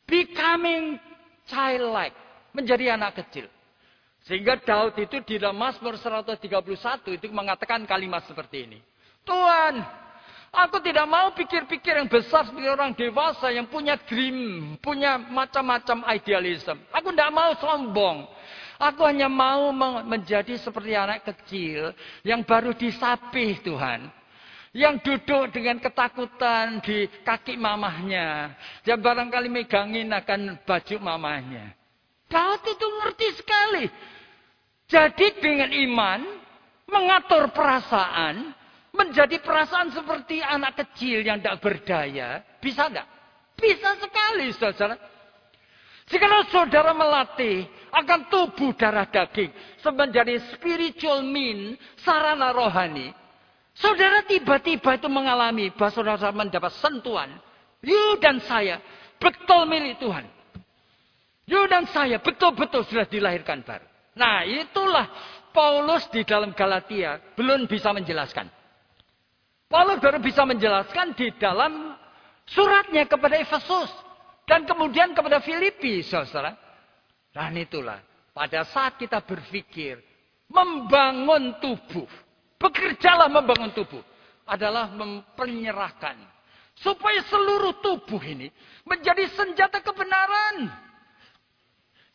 [0.03, 0.99] Becoming
[1.47, 2.15] childlike.
[2.51, 3.47] Menjadi anak kecil.
[4.25, 6.41] Sehingga Daud itu di dalam Mazmur 131
[7.13, 8.79] itu mengatakan kalimat seperti ini.
[9.21, 9.85] Tuhan,
[10.49, 16.73] aku tidak mau pikir-pikir yang besar seperti orang dewasa yang punya dream, punya macam-macam idealisme.
[16.89, 18.25] Aku tidak mau sombong.
[18.81, 19.69] Aku hanya mau
[20.01, 21.93] menjadi seperti anak kecil
[22.25, 24.09] yang baru disapih Tuhan.
[24.75, 28.57] Yang duduk dengan ketakutan di kaki mamahnya.
[28.83, 31.71] Dia barangkali megangin akan baju mamahnya.
[32.27, 33.85] Daud itu ngerti sekali.
[34.95, 36.23] Jadi dengan iman,
[36.87, 38.55] mengatur perasaan,
[38.95, 42.39] menjadi perasaan seperti anak kecil yang tidak berdaya.
[42.63, 43.03] Bisa tidak?
[43.59, 44.95] Bisa sekali, saudara.
[46.07, 49.51] Jika saudara melatih akan tubuh darah daging
[49.83, 53.11] menjadi spiritual mean, sarana rohani,
[53.75, 57.35] saudara tiba-tiba itu mengalami bahwa saudara mendapat sentuhan.
[57.83, 58.79] You dan saya
[59.19, 60.23] betul milik Tuhan.
[61.51, 63.94] You dan saya betul-betul sudah dilahirkan baru.
[64.15, 65.11] Nah itulah
[65.51, 68.47] Paulus di dalam Galatia belum bisa menjelaskan.
[69.67, 71.95] Paulus baru bisa menjelaskan di dalam
[72.47, 73.91] suratnya kepada Efesus.
[74.45, 76.53] Dan kemudian kepada Filipi, saudara.
[77.33, 77.97] Dan itulah,
[78.29, 79.97] pada saat kita berpikir,
[80.47, 82.05] membangun tubuh.
[82.61, 84.05] Bekerjalah membangun tubuh.
[84.45, 86.13] Adalah mempenyerahkan.
[86.77, 88.53] Supaya seluruh tubuh ini
[88.85, 90.84] menjadi senjata kebenaran.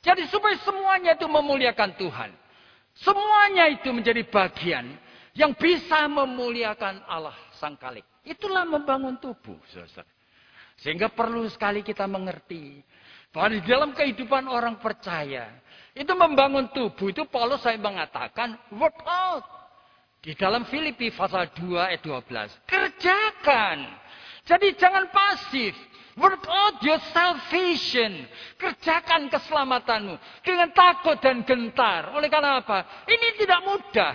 [0.01, 2.31] Jadi supaya semuanya itu memuliakan Tuhan.
[2.97, 4.97] Semuanya itu menjadi bagian
[5.37, 8.05] yang bisa memuliakan Allah Sang Kalik.
[8.25, 9.57] Itulah membangun tubuh.
[10.81, 12.81] Sehingga perlu sekali kita mengerti.
[13.31, 15.53] Bahwa di dalam kehidupan orang percaya.
[15.93, 17.13] Itu membangun tubuh.
[17.13, 19.45] Itu Paulus saya mengatakan work out.
[20.21, 22.69] Di dalam Filipi pasal 2 ayat 12.
[22.69, 23.79] Kerjakan.
[24.45, 25.73] Jadi jangan pasif.
[26.19, 28.27] Work out your salvation.
[28.59, 30.15] Kerjakan keselamatanmu.
[30.43, 32.11] Dengan takut dan gentar.
[32.17, 33.07] Oleh karena apa?
[33.07, 34.15] Ini tidak mudah.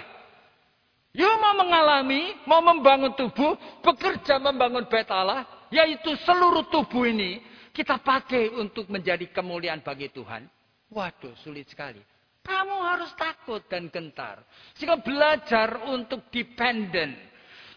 [1.15, 7.39] You mau mengalami, mau membangun tubuh, bekerja membangun bait Allah, yaitu seluruh tubuh ini
[7.71, 10.43] kita pakai untuk menjadi kemuliaan bagi Tuhan.
[10.91, 12.03] Waduh, sulit sekali.
[12.43, 14.43] Kamu harus takut dan gentar.
[14.75, 17.15] Jika belajar untuk dependent.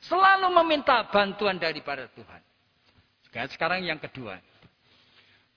[0.02, 2.47] Selalu meminta bantuan daripada Tuhan.
[3.32, 4.40] Sekarang yang kedua.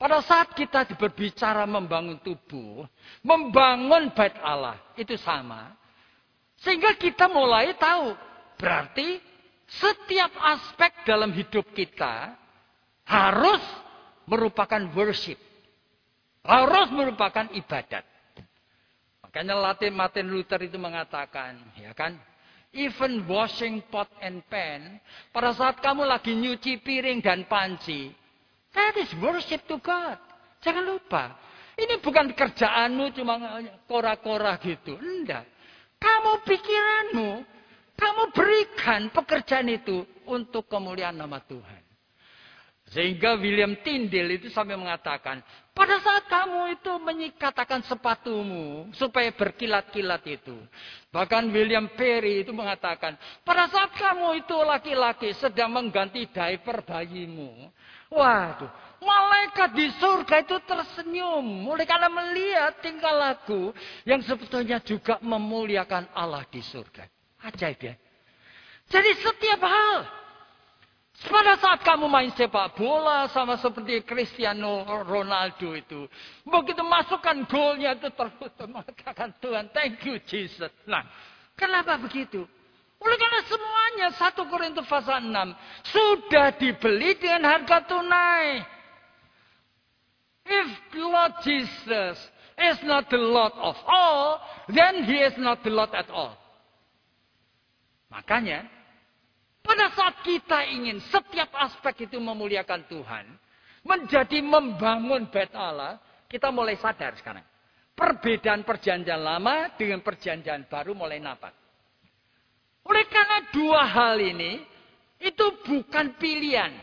[0.02, 2.90] Pada saat kita berbicara membangun tubuh,
[3.22, 5.78] membangun bait Allah, itu sama.
[6.58, 8.18] Sehingga kita mulai tahu.
[8.58, 9.22] Berarti
[9.70, 12.34] setiap aspek dalam hidup kita
[13.06, 13.62] harus
[14.26, 15.38] merupakan worship.
[16.42, 18.02] Harus merupakan ibadat.
[19.22, 22.18] Makanya Latin Martin Luther itu mengatakan, ya kan,
[22.72, 25.00] even washing pot and pan,
[25.36, 28.12] pada saat kamu lagi nyuci piring dan panci,
[28.72, 30.16] that is worship to God.
[30.64, 31.36] Jangan lupa.
[31.76, 33.36] Ini bukan kerjaanmu cuma
[33.90, 34.96] kora-kora gitu.
[35.00, 35.48] Enggak.
[35.98, 37.30] Kamu pikiranmu
[38.02, 41.91] kamu berikan pekerjaan itu untuk kemuliaan nama Tuhan.
[42.92, 45.40] Sehingga William Tyndale itu sampai mengatakan,
[45.72, 50.60] pada saat kamu itu menyikatakan sepatumu supaya berkilat-kilat itu.
[51.08, 53.16] Bahkan William Perry itu mengatakan,
[53.48, 57.72] pada saat kamu itu laki-laki sedang mengganti diaper bayimu.
[58.12, 58.68] Waduh,
[59.00, 61.48] malaikat di surga itu tersenyum.
[61.48, 63.72] Mulai karena melihat tingkah laku
[64.04, 67.08] yang sebetulnya juga memuliakan Allah di surga.
[67.40, 67.96] Ajaib ya.
[68.92, 70.21] Jadi setiap hal.
[71.22, 76.10] Pada saat kamu main sepak bola sama seperti Cristiano Ronaldo itu.
[76.42, 78.66] Begitu masukkan golnya itu terputus.
[78.66, 80.74] Mengatakan Tuhan thank you Jesus.
[80.90, 81.06] Nah
[81.54, 82.42] kenapa begitu?
[83.02, 85.34] Oleh karena semuanya 1 Korintus pasal 6
[85.90, 88.62] sudah dibeli dengan harga tunai.
[90.46, 92.18] If Lord Jesus
[92.58, 96.38] is not the Lord of all, then he is not the Lord at all.
[98.10, 98.68] Makanya,
[99.62, 103.26] pada saat kita ingin setiap aspek itu memuliakan Tuhan,
[103.86, 107.46] menjadi membangun bait Allah, kita mulai sadar sekarang.
[107.94, 111.54] Perbedaan perjanjian lama dengan perjanjian baru mulai nampak.
[112.82, 114.66] Oleh karena dua hal ini,
[115.22, 116.74] itu bukan pilihan.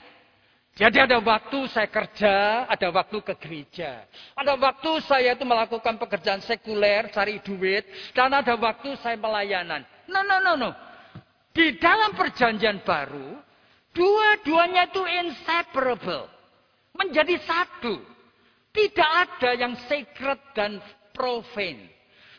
[0.79, 4.07] Jadi ada waktu saya kerja, ada waktu ke gereja.
[4.39, 7.83] Ada waktu saya itu melakukan pekerjaan sekuler, cari duit.
[8.15, 9.83] Dan ada waktu saya pelayanan.
[10.07, 10.71] No, no, no, no.
[11.59, 13.35] Di dalam perjanjian baru,
[13.91, 16.31] dua-duanya itu inseparable.
[16.95, 17.99] Menjadi satu.
[18.71, 20.79] Tidak ada yang sacred dan
[21.11, 21.91] profane.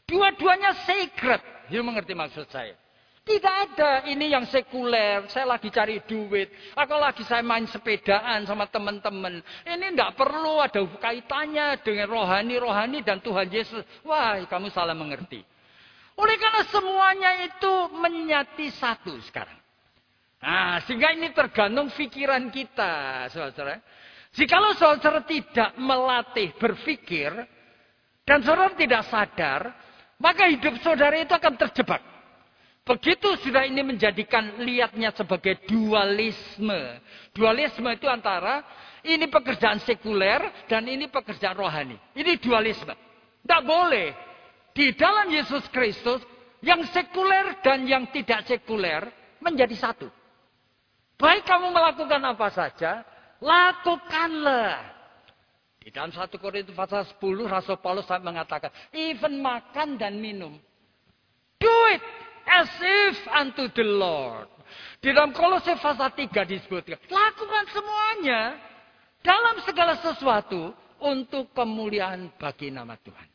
[0.08, 1.44] Dua-duanya sacred.
[1.68, 2.80] You mengerti maksud saya?
[3.28, 5.28] Tidak ada ini yang sekuler.
[5.28, 6.48] Saya lagi cari duit.
[6.80, 9.44] Aku lagi saya main sepedaan sama teman-teman.
[9.68, 13.84] Ini tidak perlu ada kaitannya dengan rohani-rohani dan Tuhan Yesus.
[14.08, 15.44] Wah, kamu salah mengerti.
[16.20, 19.56] Oleh karena semuanya itu menyati satu sekarang.
[20.40, 23.80] Nah, sehingga ini tergantung pikiran kita, saudara.
[24.36, 27.32] Jikalau saudara tidak melatih berpikir,
[28.28, 29.62] dan saudara tidak sadar,
[30.20, 32.04] maka hidup saudara itu akan terjebak.
[32.86, 37.00] Begitu sudah ini menjadikan lihatnya sebagai dualisme.
[37.34, 38.66] Dualisme itu antara
[39.06, 41.98] ini pekerjaan sekuler dan ini pekerjaan rohani.
[42.18, 42.94] Ini dualisme.
[43.46, 44.29] Tidak boleh.
[44.74, 46.22] Di dalam Yesus Kristus,
[46.60, 49.08] yang sekuler dan yang tidak sekuler
[49.40, 50.08] menjadi satu.
[51.20, 53.04] Baik kamu melakukan apa saja,
[53.44, 55.00] lakukanlah.
[55.80, 60.60] Di dalam satu Korintus pasal 10, Rasul Paulus mengatakan, even makan dan minum.
[61.60, 62.04] Do it
[62.48, 64.48] as if unto the Lord.
[65.00, 68.42] Di dalam Kolose pasal 3 disebutkan, lakukan semuanya
[69.24, 73.29] dalam segala sesuatu untuk kemuliaan bagi nama Tuhan.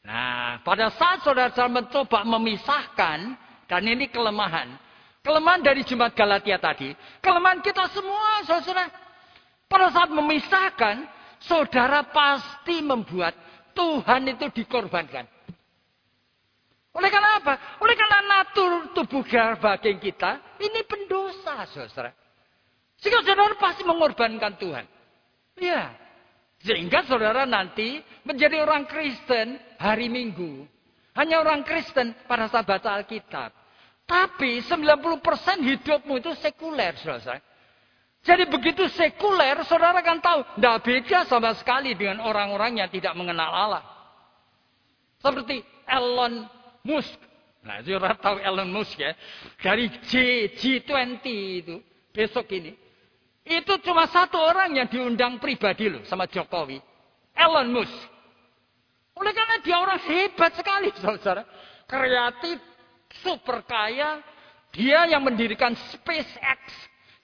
[0.00, 3.18] Nah, pada saat saudara-saudara mencoba memisahkan,
[3.68, 4.74] dan ini kelemahan.
[5.20, 6.96] Kelemahan dari Jumat Galatia tadi.
[7.20, 8.88] Kelemahan kita semua, saudara.
[9.68, 11.04] Pada saat memisahkan,
[11.44, 13.36] saudara pasti membuat
[13.76, 15.28] Tuhan itu dikorbankan.
[16.90, 17.54] Oleh karena apa?
[17.78, 19.22] Oleh karena natur tubuh
[19.62, 22.10] bagian kita ini pendosa, saudara.
[22.98, 24.84] Sehingga saudara pasti mengorbankan Tuhan.
[25.60, 25.94] Ya.
[26.60, 30.68] Sehingga saudara nanti menjadi orang Kristen hari Minggu.
[31.16, 33.50] Hanya orang Kristen pada saat baca Alkitab.
[34.04, 35.22] Tapi 90%
[35.64, 37.40] hidupmu itu sekuler, saudara.
[38.20, 40.44] Jadi begitu sekuler, saudara kan tahu.
[40.60, 43.84] Tidak beda sama sekali dengan orang-orang yang tidak mengenal Allah.
[45.24, 46.44] Seperti Elon
[46.84, 47.16] Musk.
[47.60, 49.16] Nah, orang tahu Elon Musk ya.
[49.60, 50.12] Dari G,
[50.56, 51.24] G20
[51.64, 51.76] itu,
[52.12, 52.76] besok ini.
[53.50, 56.78] Itu cuma satu orang yang diundang pribadi loh sama Jokowi.
[57.34, 57.98] Elon Musk.
[59.18, 61.42] Oleh karena dia orang hebat sekali, saudara.
[61.90, 62.62] Kreatif,
[63.26, 64.22] super kaya.
[64.70, 66.60] Dia yang mendirikan SpaceX.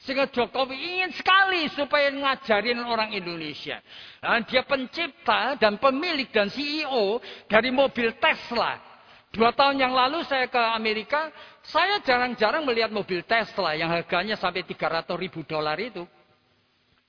[0.02, 3.78] Sehingga Jokowi ingin sekali supaya ngajarin orang Indonesia.
[4.18, 8.82] Nah, dia pencipta dan pemilik dan CEO dari mobil Tesla.
[9.30, 11.30] Dua tahun yang lalu saya ke Amerika,
[11.66, 16.06] saya jarang-jarang melihat mobil Tesla yang harganya sampai 300 ribu dolar itu.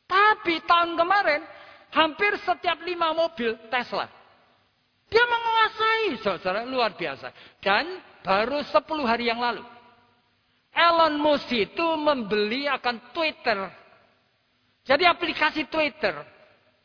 [0.08, 1.44] Tapi tahun kemarin,
[1.92, 4.08] hampir setiap lima mobil Tesla.
[5.08, 7.32] Dia menguasai, saudara, luar biasa.
[7.64, 9.64] Dan baru 10 hari yang lalu.
[10.76, 13.72] Elon Musk itu membeli akan Twitter.
[14.84, 16.16] Jadi aplikasi Twitter.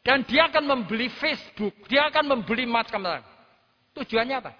[0.02, 1.86] Dan dia akan membeli Facebook.
[1.86, 3.22] Dia akan membeli macam-macam.
[3.94, 4.52] Tujuannya apa?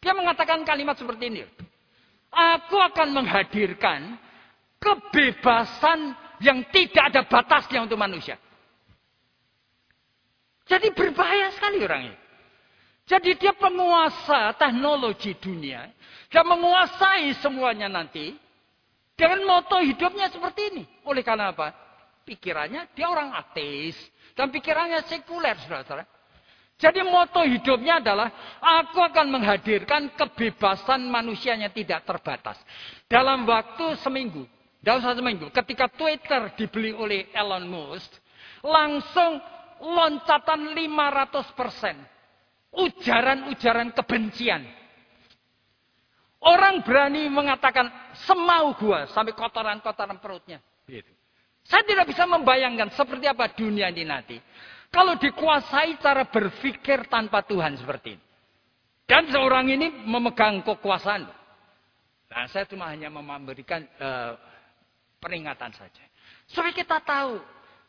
[0.00, 1.40] Dia mengatakan kalimat seperti ini.
[2.32, 4.20] Aku akan menghadirkan
[4.76, 8.36] kebebasan yang tidak ada batasnya untuk manusia.
[10.66, 12.18] Jadi berbahaya sekali orang ini.
[13.06, 15.86] Jadi dia penguasa teknologi dunia.
[16.26, 18.34] Dia menguasai semuanya nanti.
[19.14, 20.84] Dengan moto hidupnya seperti ini.
[21.06, 21.70] Oleh karena apa?
[22.26, 23.94] Pikirannya dia orang ateis.
[24.34, 26.04] Dan pikirannya sekuler, saudara-saudara.
[26.76, 28.28] Jadi moto hidupnya adalah
[28.60, 32.60] aku akan menghadirkan kebebasan manusianya tidak terbatas.
[33.08, 34.44] Dalam waktu seminggu,
[34.86, 38.06] dalam satu minggu, ketika Twitter dibeli oleh Elon Musk,
[38.62, 39.42] langsung
[39.82, 41.96] loncatan 500 persen.
[42.70, 44.62] Ujaran-ujaran kebencian.
[46.38, 47.90] Orang berani mengatakan
[48.30, 50.62] semau gua sampai kotoran-kotoran perutnya.
[50.86, 51.10] Gitu.
[51.66, 54.38] Saya tidak bisa membayangkan seperti apa dunia ini nanti.
[54.86, 58.24] Kalau dikuasai cara berpikir tanpa Tuhan seperti ini.
[59.02, 61.26] Dan seorang ini memegang kekuasaan.
[62.30, 64.36] Nah, saya cuma hanya memberikan uh,
[65.18, 66.04] peringatan saja.
[66.46, 67.40] Supaya kita tahu,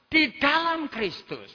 [0.08, 1.52] di dalam Kristus,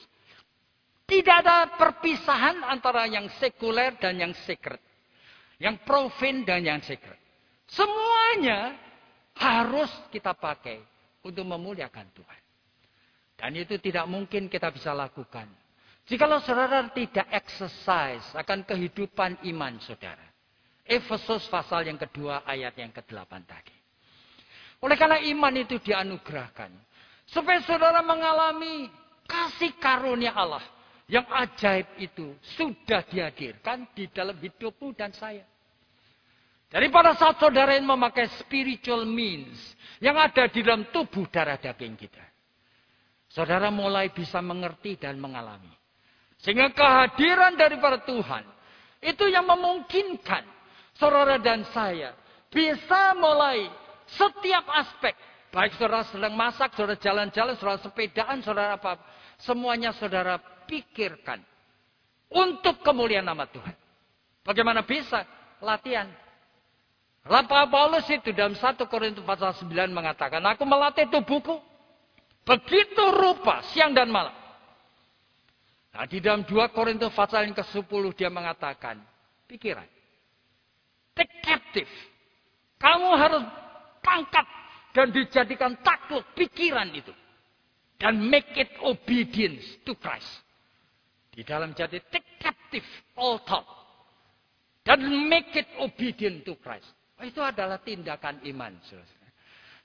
[1.03, 4.79] tidak ada perpisahan antara yang sekuler dan yang secret.
[5.59, 7.19] Yang profin dan yang secret.
[7.67, 8.75] Semuanya
[9.37, 10.79] harus kita pakai
[11.25, 12.41] untuk memuliakan Tuhan.
[13.33, 15.49] Dan itu tidak mungkin kita bisa lakukan.
[16.03, 20.23] Jikalau saudara tidak exercise akan kehidupan iman saudara.
[20.83, 23.82] Efesus pasal yang kedua ayat yang ke-8 tadi.
[24.83, 26.67] Oleh karena iman itu dianugerahkan.
[27.31, 28.91] Supaya saudara mengalami
[29.23, 30.59] kasih karunia Allah.
[31.07, 35.47] Yang ajaib itu sudah dihadirkan di dalam hidupmu dan saya.
[36.67, 39.55] Jadi pada saat saudara yang memakai spiritual means.
[40.03, 42.23] Yang ada di dalam tubuh darah daging kita.
[43.31, 45.71] Saudara mulai bisa mengerti dan mengalami.
[46.43, 48.43] Sehingga kehadiran daripada Tuhan
[48.99, 50.43] Itu yang memungkinkan
[50.95, 52.15] saudara dan saya
[52.51, 53.67] bisa mulai
[54.07, 55.15] setiap aspek.
[55.53, 58.97] Baik saudara sedang masak, saudara jalan-jalan, saudara sepedaan, saudara apa.
[59.37, 61.41] Semuanya saudara pikirkan.
[62.33, 63.77] Untuk kemuliaan nama Tuhan.
[64.41, 65.21] Bagaimana bisa?
[65.61, 66.09] Latihan.
[67.23, 71.61] Rapa Paulus itu dalam 1 Korintus pasal 9 mengatakan, Aku melatih tubuhku.
[72.43, 74.35] Begitu rupa siang dan malam.
[75.93, 78.99] Nah di dalam 2 Korintus pasal yang ke-10 dia mengatakan,
[79.47, 79.87] pikiran.
[81.13, 81.91] Take captive.
[82.81, 83.43] Kamu harus
[84.03, 84.45] tangkap
[84.93, 87.15] dan dijadikan takut pikiran itu.
[87.97, 90.27] Dan make it obedience to Christ.
[91.33, 92.85] Di dalam jadi take captive
[93.17, 93.65] all thought.
[94.83, 96.85] Dan make it obedient to Christ.
[97.17, 98.75] Oh, itu adalah tindakan iman.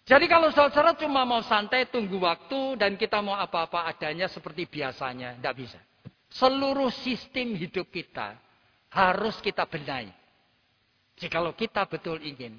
[0.03, 5.39] Jadi kalau saudara cuma mau santai, tunggu waktu, dan kita mau apa-apa adanya seperti biasanya,
[5.39, 5.79] tidak bisa.
[6.33, 8.35] Seluruh sistem hidup kita
[8.91, 10.11] harus kita benahi.
[11.21, 12.57] Jikalau kita betul ingin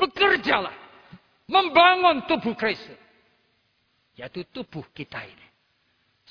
[0.00, 0.72] bekerjalah
[1.50, 2.96] membangun tubuh Kristus.
[4.14, 5.48] Yaitu tubuh kita ini.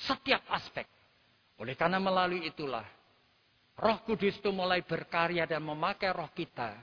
[0.07, 0.87] Setiap aspek.
[1.59, 2.87] Oleh karena melalui itulah
[3.79, 6.75] Roh Kudus itu mulai berkarya dan memakai roh kita.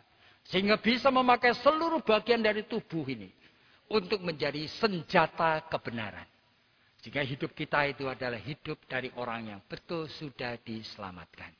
[0.48, 3.32] Sehingga bisa memakai seluruh bagian dari tubuh ini.
[3.86, 6.26] Untuk menjadi senjata kebenaran.
[7.06, 11.54] Jika hidup kita itu adalah hidup dari orang yang betul sudah diselamatkan.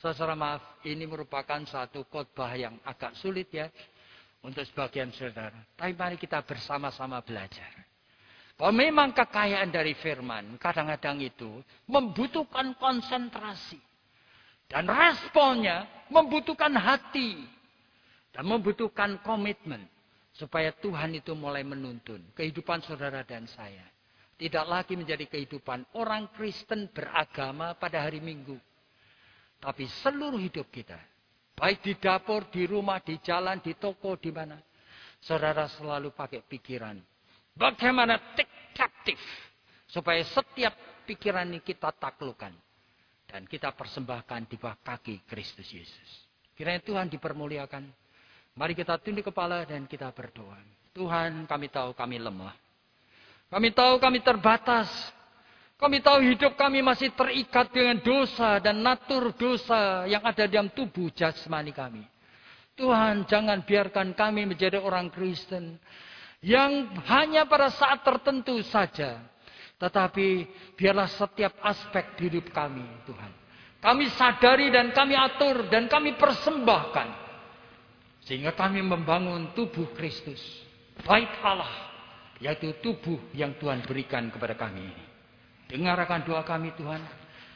[0.00, 3.68] Saudara maaf, ini merupakan satu khotbah yang agak sulit ya.
[4.44, 5.56] Untuk sebagian saudara.
[5.72, 7.72] Tapi mari kita bersama-sama belajar.
[8.54, 13.80] Kalau memang kekayaan dari firman, kadang-kadang itu membutuhkan konsentrasi.
[14.68, 17.40] Dan responnya membutuhkan hati.
[18.36, 19.88] Dan membutuhkan komitmen.
[20.36, 23.86] Supaya Tuhan itu mulai menuntun kehidupan saudara dan saya.
[24.34, 28.58] Tidak lagi menjadi kehidupan orang Kristen beragama pada hari Minggu.
[29.62, 30.98] Tapi seluruh hidup kita.
[31.54, 34.58] Baik di dapur, di rumah, di jalan, di toko, di mana.
[35.22, 36.98] Saudara selalu pakai pikiran.
[37.54, 39.22] Bagaimana take captive.
[39.86, 40.74] Supaya setiap
[41.06, 42.50] pikiran ini kita taklukkan.
[43.24, 46.10] Dan kita persembahkan di bawah kaki Kristus Yesus.
[46.54, 47.86] Kiranya Tuhan dipermuliakan.
[48.54, 50.58] Mari kita tunduk kepala dan kita berdoa.
[50.94, 52.54] Tuhan kami tahu kami lemah.
[53.50, 54.86] Kami tahu kami terbatas.
[55.74, 61.10] Kami tahu hidup kami masih terikat dengan dosa dan natur dosa yang ada dalam tubuh
[61.10, 62.06] jasmani kami.
[62.74, 65.78] Tuhan jangan biarkan kami menjadi orang Kristen
[66.42, 69.18] yang hanya pada saat tertentu saja.
[69.74, 70.46] Tetapi
[70.78, 73.32] biarlah setiap aspek hidup kami Tuhan.
[73.82, 77.08] Kami sadari dan kami atur dan kami persembahkan.
[78.24, 80.40] Sehingga kami membangun tubuh Kristus.
[81.02, 81.94] Baik Allah
[82.42, 85.13] yaitu tubuh yang Tuhan berikan kepada kami ini.
[85.68, 87.00] Dengarkan doa kami Tuhan.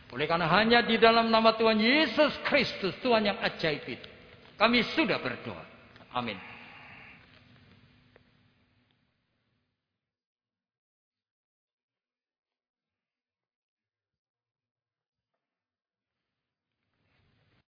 [0.08, 4.08] Oleh karena hanya di dalam nama Tuhan Yesus Kristus, Tuhan yang ajaib itu.
[4.56, 5.64] Kami sudah berdoa.
[6.16, 6.40] Amin.